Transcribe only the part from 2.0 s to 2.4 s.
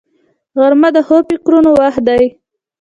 دی